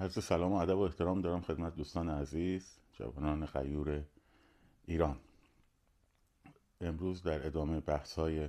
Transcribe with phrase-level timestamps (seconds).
[0.00, 4.04] عرض سلام و ادب و احترام دارم خدمت دوستان عزیز جوانان غیور
[4.86, 5.16] ایران.
[6.80, 8.48] امروز در ادامه بحث های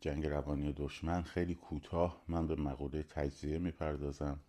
[0.00, 4.40] جنگ روانی دشمن خیلی کوتاه من به مقوله تجزیه می‌پردازم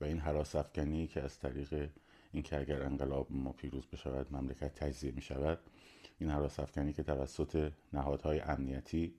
[0.00, 1.90] و این حراس افکنی که از طریق
[2.32, 5.58] اینکه اگر انقلاب ما پیروز بشود مملکت تجزیه می شود
[6.18, 9.14] این حراس افکنی که توسط نهادهای امنیتی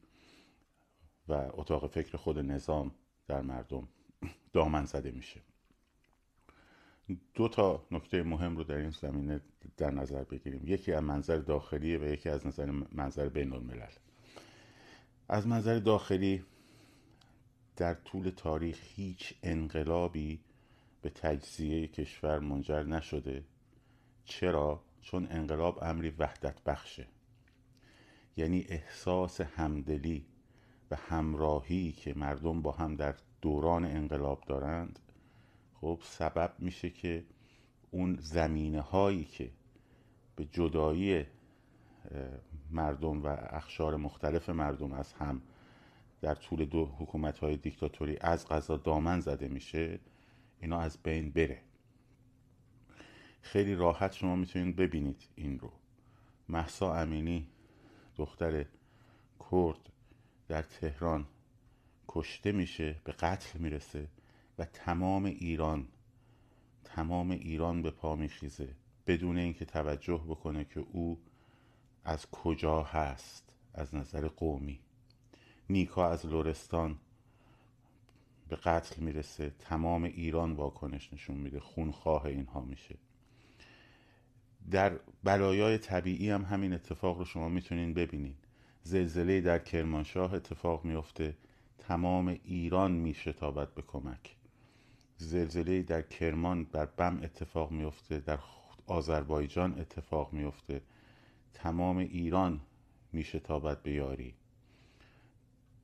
[1.27, 2.91] و اتاق فکر خود نظام
[3.27, 3.87] در مردم
[4.53, 5.52] دامن زده میشه.
[7.33, 9.41] دو تا نکته مهم رو در این زمینه
[9.77, 10.61] در نظر بگیریم.
[10.65, 13.91] یکی از منظر داخلی و یکی از نظر منظر بین الملل
[15.29, 16.43] از منظر داخلی
[17.75, 20.39] در طول تاریخ هیچ انقلابی
[21.01, 23.43] به تجزیه کشور منجر نشده.
[24.25, 27.07] چرا؟ چون انقلاب امری وحدت بخشه.
[28.37, 30.25] یعنی احساس همدلی
[30.91, 34.99] و همراهی که مردم با هم در دوران انقلاب دارند
[35.83, 37.25] خب سبب میشه که
[37.91, 39.51] اون زمینه هایی که
[40.35, 41.25] به جدایی
[42.71, 45.41] مردم و اخشار مختلف مردم از هم
[46.21, 49.99] در طول دو حکومت های دیکتاتوری از غذا دامن زده میشه
[50.61, 51.61] اینا از بین بره.
[53.41, 55.71] خیلی راحت شما می‌تونید ببینید این رو.
[56.49, 57.47] محسا امینی
[58.17, 58.65] دختر
[59.51, 59.89] کرد
[60.47, 61.27] در تهران
[62.07, 64.07] کشته میشه به قتل می‌رسه.
[64.57, 65.87] و تمام ایران
[66.83, 68.75] تمام ایران به پا میخیزه
[69.07, 71.19] بدون اینکه توجه بکنه که او
[72.05, 74.79] از کجا هست از نظر قومی.
[75.69, 76.99] نیکا از لورستان
[78.49, 82.95] به قتل می‌رسه تمام ایران واکنش نشون میده خونخواه اینها میشه.
[84.71, 88.35] در بلایای طبیعی هم همین اتفاق رو شما می‌تونین ببینین.
[88.83, 91.37] زلزله در کرمانشاه اتفاق میفته
[91.77, 94.35] تمام ایران میشتابد به کمک.
[95.23, 98.39] زلزله در کرمان در بم اتفاق میفته در
[98.87, 100.81] آذربایجان اتفاق میفته
[101.53, 102.61] تمام ایران
[103.13, 104.33] میشتابد به یاری.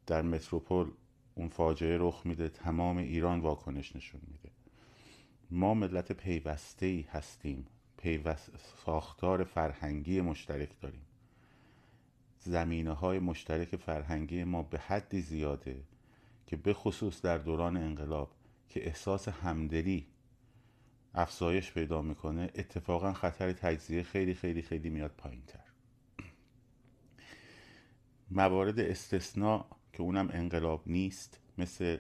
[0.08, 0.92] در متروپول
[1.36, 4.50] اون فاجعه رخ میده تمام ایران واکنش نشون میده.
[5.52, 7.68] ما ملت پیوسته ای هستیم.
[7.98, 8.52] پیوست
[8.86, 11.06] ساختار فرهنگی مشترک داریم.
[12.40, 15.84] زمینه های مشترک فرهنگی ما به حدی زیاده
[16.46, 18.32] که به خصوص در دوران انقلاب
[18.70, 20.08] که احساس همدلی
[21.14, 25.64] افزایش پیدا می‌کنه اتفاقا خطر تجزیه خیلی خیلی خیلی میاد پایین تر
[28.32, 31.98] موارد استثناء که اونم انقلاب نیست مثل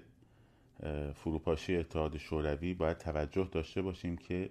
[1.16, 4.50] فروپاشی اتحاد شوروی باید توجه داشته باشیم که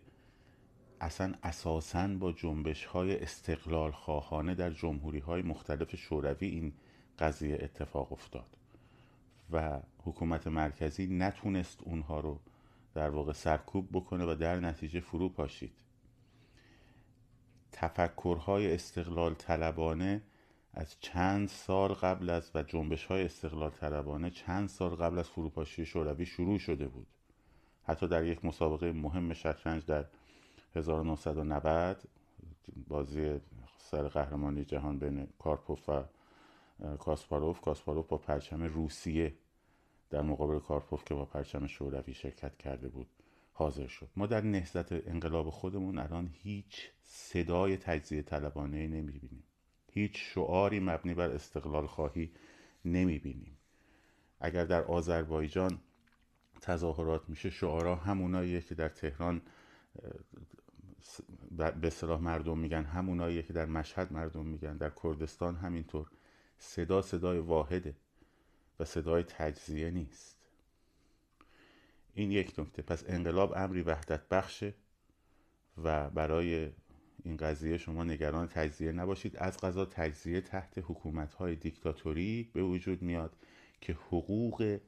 [1.01, 6.73] اصلا اساسا با جنبش های استقلال خواهانه در جمهوری های مختلف شوروی این
[7.19, 8.57] قضیه اتفاق افتاد.
[9.53, 12.41] و حکومت مرکزی نتونست اونها رو
[12.95, 15.73] در واقع سرکوب بکنه و در نتیجه فرو پاشید.
[17.73, 20.23] تفکرهای استقلال طلبانه
[20.73, 25.87] از چند سال قبل از و جنبش های استقلال طلبانه چند سال قبل از فروپاشی
[25.87, 27.07] شوروی شروع شده بود.
[27.85, 30.05] حتی در یک مسابقه مهم شطرنج در
[30.75, 32.03] 1990
[32.89, 33.41] بازی
[33.79, 36.03] سر قهرمانی جهان بین کارپوف و
[36.99, 39.35] کاسپاروف کاسپاروف با پرچم روسیه
[40.11, 43.09] در مقابل کارپوف که با پرچم شوروی شرکت کرده بود
[43.53, 44.09] حاضر شد.
[44.17, 49.45] ما در نهضت انقلاب خودمون الان هیچ صدای تجزیه طلبانه نمی‌بینیم.
[49.93, 52.33] هیچ شعاری مبنی بر استقلال خواهی
[52.85, 53.59] نمی‌بینیم.
[54.41, 55.79] اگر در آذربایجان
[56.61, 59.43] تظاهرات میشه شعارا هموناییه که در تهران
[61.81, 66.11] به صلاح مردم میگن هموناییه که در مشهد مردم میگن در کردستان همینطور.
[66.59, 67.95] صدا صدای واحده
[68.81, 70.37] و صدای تجزیه نیست.
[72.15, 72.83] این یک نکته.
[72.83, 74.75] پس انقلاب امری وحدت بخشه
[75.85, 76.71] و برای
[77.25, 79.37] این قضیه شما نگران تجزیه نباشید.
[79.37, 83.37] از قضا تجزیه تحت حکومت های دیکتاتوری به وجود میاد
[83.81, 84.79] که حقوق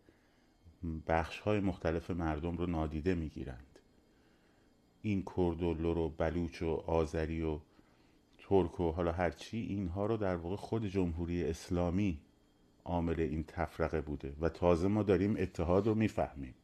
[1.07, 3.79] بخش های مختلف مردم رو نادیده می‌گیرند.
[5.03, 7.61] این کرد و لور و بلوچ و آذری و
[8.51, 12.21] ترک و حالا هرچی اینها رو در واقع خود جمهوری اسلامی
[12.85, 16.55] عامل این تفرقه بوده و تازه ما داریم اتحاد رو می‌فهمیم.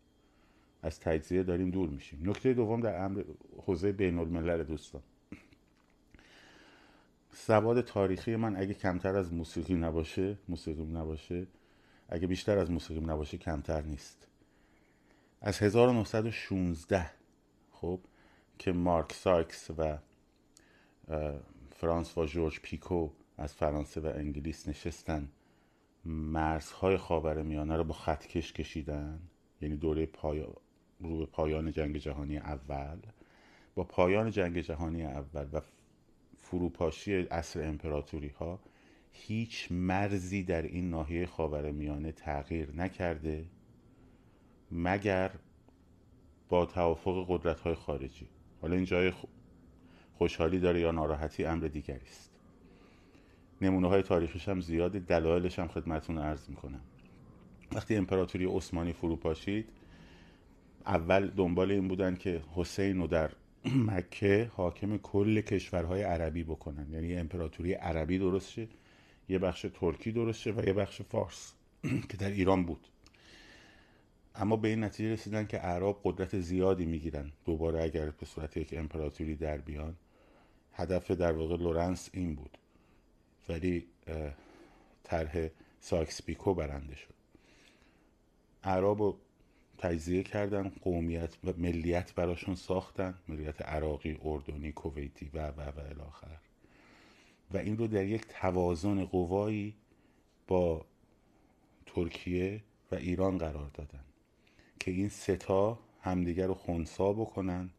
[0.83, 2.31] از تجزیه داریم دور میشیم.
[2.31, 3.23] نکته دوم در امر
[3.67, 5.03] حوزه بین الملل دوستان.
[7.33, 11.47] سواد تاریخی من اگه کمتر از موسیقی نباشه موسیقی نباشه
[12.09, 14.27] اگه بیشتر از موسیقی نباشه کمتر نیست.
[15.41, 17.11] از 1916
[17.73, 18.01] خب
[18.59, 19.99] که مارک ساکس و
[21.81, 25.29] فرانس و جورج پیکو از فرانسه و انگلیس نشستن.
[26.05, 29.21] مرزهای خاور میانه رو با خطکش کشیدن.
[29.61, 30.47] یعنی دوره پای
[31.01, 32.99] رو به پایان جنگ جهانی اول.
[33.75, 35.61] با پایان جنگ جهانی اول و
[36.37, 38.61] فروپاشی اصر امپراتوری ها
[39.13, 43.45] هیچ مرزی در این ناحیه خاور میانه تغییر نکرده
[44.71, 45.31] مگر
[46.49, 48.29] با توافق قدرت های خارجی.
[48.61, 49.13] حالا این جای
[50.19, 52.31] خوشحالی داره یا ناراحتی امر دیگری است.
[53.61, 56.81] نمونه های تاریخیش هم زیاده دلایلش هم خدمتون عرض می‌کنم.
[57.73, 59.69] وقتی امپراتوری عثمانی فرو پاشید
[60.87, 63.31] اول دنبال این بودن که حسین رو در
[63.89, 66.93] مکه حاکم کل کشورهای عربی بکنن.
[66.93, 68.69] یعنی امپراتوری عربی درست شه
[69.29, 71.53] یه بخش ترکی درست شه و یه بخش فارس
[72.09, 72.87] که در ایران بود.
[74.35, 78.75] اما به این نتیجه رسیدن که عرب قدرت زیادی می‌گیرن دوباره اگر به صورت یک
[78.77, 79.95] امپراتوری در بیان.
[80.77, 82.59] هدف در واقع لورنس این بود.
[83.49, 83.87] ولی
[85.05, 85.49] طرح
[85.81, 87.15] سایکس پیکو برنده شد.
[88.65, 89.17] عرب رو
[89.79, 96.39] تجزیه کردن قومیت و ملیت براشون ساختن ملیت عراقی اردنی کویتی و و و الاخر.
[97.53, 99.75] و این رو در یک توازن قوایی
[100.49, 100.87] با
[101.87, 102.63] ترکیه
[102.93, 104.05] و ایران قرار دادن
[104.81, 107.71] که این ستا همدیگر رو خونسا بکنن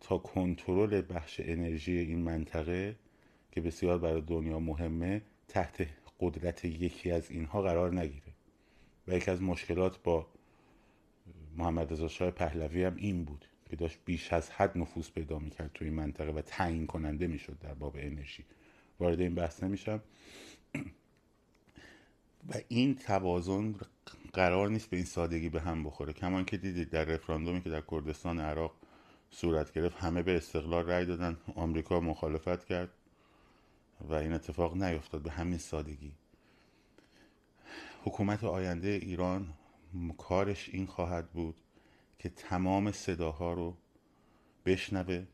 [0.00, 2.96] تا کنترل بخش انرژی این منطقه
[3.52, 5.86] که بسیار برای دنیا مهمه تحت
[6.20, 8.32] قدرت یکی از اینها قرار نگیره.
[9.08, 10.26] و یکی از مشکلات با
[11.56, 15.70] محمد رضا شاه پهلوی هم این بود که داشت بیش از حد نفوذ پیدا می‌کرد
[15.74, 18.44] توی این منطقه و تعیین کننده می‌شد در باب انرژی.
[19.00, 20.02] وارد این بحث نمیشم.
[22.48, 23.74] و این توازن
[24.32, 26.12] قرار نیست به این سادگی به هم بخوره.
[26.12, 28.79] کمان که دیدید در رفراندومی که در کردستان عراق
[29.30, 29.96] صورت گرفت.
[29.96, 31.36] همه به استقلال رأی دادن.
[31.54, 32.90] آمریکا مخالفت کرد
[34.00, 35.22] و این اتفاق نیفتاد.
[35.22, 36.12] به همین سادگی.
[38.04, 39.54] حکومت آینده ایران
[40.18, 41.56] کارش این خواهد بود
[42.18, 43.76] که تمام صداها رو
[44.66, 45.26] بشنوه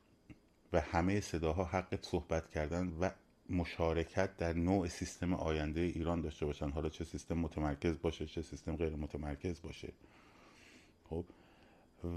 [0.73, 3.11] و همه صداها حق صحبت کردن و
[3.51, 6.71] مشارکت در نوع سیستم آینده ایران داشته باشن.
[6.71, 9.93] حالا چه سیستم متمرکز باشه چه سیستم غیر متمرکز باشه.
[11.11, 11.25] خب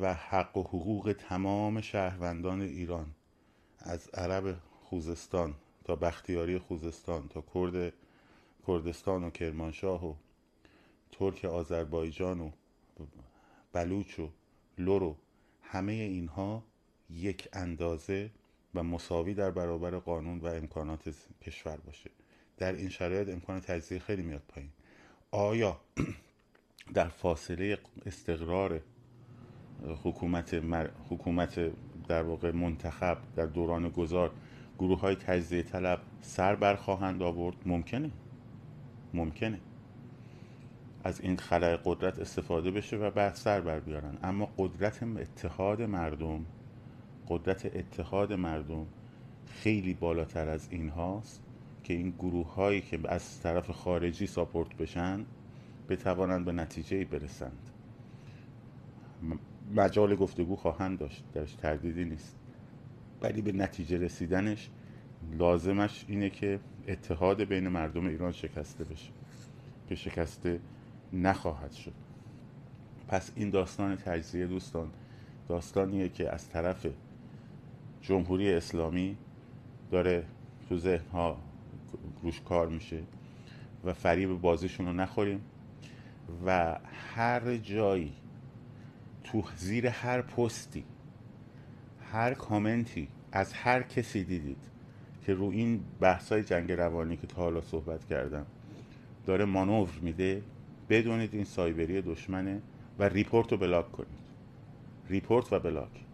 [0.01, 3.15] و حق و حقوق تمام شهروندان ایران
[3.79, 7.93] از عرب خوزستان تا بختیاری خوزستان تا کرد
[8.67, 10.13] کردستان و کرمانشاه و
[11.11, 12.51] ترک آذربایجان و
[13.73, 14.29] بلوچ و
[14.77, 15.15] لورو
[15.61, 16.63] همه اینها
[17.09, 18.31] یک اندازه
[18.75, 22.09] و مساوی در برابر قانون و امکانات کشور باشه.
[22.57, 24.69] در این شرایط امکان تجزیه خیلی میاد پایین.
[25.31, 25.79] آیا
[26.93, 28.81] در فاصله استقرار
[30.03, 30.61] حکومت,
[31.09, 31.59] حکومت
[32.07, 34.31] در واقع منتخب در دوران گذار
[34.79, 38.11] گروه های تجزیه طلب سر برخواهند آورد؟ ممکنه.
[39.13, 39.59] ممکنه.
[41.03, 44.17] از این خلای قدرت استفاده بشه و بعد سر بر بیارن.
[44.23, 46.45] اما قدرت اتحاد مردم
[47.27, 48.85] قدرت اتحاد مردم
[49.47, 51.41] خیلی بالاتر از این هاست
[51.83, 55.25] که این گروه هایی که از طرف خارجی ساپورت بشن
[55.89, 57.69] بتوانند به نتیجه برسند.
[59.75, 62.35] مجال گفتگو خواهند داشت درش تردیدی نیست.
[63.21, 64.69] ولی به نتیجه رسیدنش
[65.37, 69.11] لازمش اینه که اتحاد بین مردم ایران شکسته بشه.
[69.89, 70.59] که شکسته
[71.13, 71.93] نخواهد شد.
[73.07, 74.89] پس این داستان تجزیه دوستان
[75.47, 76.87] داستانیه که از طرف
[78.01, 79.17] جمهوری اسلامی
[79.91, 80.23] داره
[80.69, 81.37] تو ذهنها
[82.23, 83.03] روش کار میشه
[83.85, 85.41] و فریب بازیشون رو نخوریم
[86.45, 86.79] و
[87.15, 88.13] هر جایی
[89.31, 90.83] تو زیر هر پستی.
[92.11, 94.63] هر کامنتی از هر کسی دیدید
[95.25, 98.45] که رو این بحثای جنگ روانی که تا حالا صحبت کردم
[99.25, 100.41] داره مانور میده
[100.89, 102.61] بدونید این سایبری دشمنه
[102.99, 104.19] و report و block کنید.
[105.09, 106.05] report و block.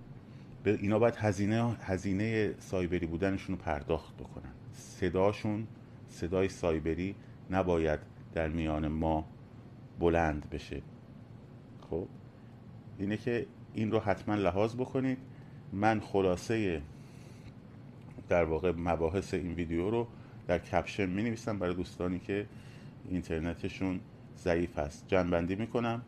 [0.66, 4.52] اینا باید هزینه هزینه سایبری بودنشون رو پرداخت بکنن.
[4.74, 5.68] صداشون
[6.10, 7.16] صدای سایبری
[7.52, 8.00] نباید
[8.34, 9.26] در میان ما
[10.00, 10.82] بلند بشه.
[11.90, 12.08] خب؟
[13.00, 15.18] اینه که این رو حتما لحاظ بکنید.
[15.74, 16.82] من خلاصه
[18.30, 20.08] در واقع مباحث این ویدیو رو
[20.48, 22.46] در کپشن می نویسم برای دوستانی که
[23.10, 24.00] اینترنتشون
[24.38, 26.02] ضعیف هست جنبندی می‌کنم.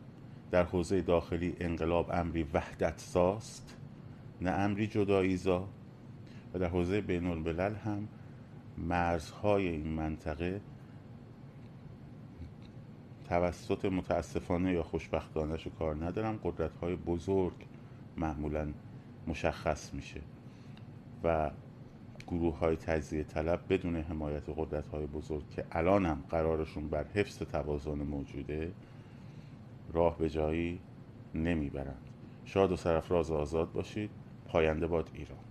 [0.50, 3.76] در حوزه داخلی انقلاب امری وحدت ساست
[4.40, 5.68] نه امری جداییزا.
[6.54, 8.08] و در حوزه بین الملل هم
[8.78, 10.60] مرزهای این منطقه
[13.28, 17.54] توسط متاسفانه یا خوشبختانه شو کار ندارم قدرت های بزرگ
[18.16, 18.68] معمولا
[19.26, 20.20] مشخص میشه
[21.24, 21.50] و
[22.26, 27.38] گروه های تجزیه طلب بدون حمایت قدرت های بزرگ که الان هم قرارشون بر حفظ
[27.38, 28.72] توازن موجوده
[29.92, 30.80] راه به جایی
[31.34, 32.02] نمی‌برند.
[32.44, 34.10] شاد و سرفراز آزاد باشید.
[34.48, 35.47] پاینده باد ایران.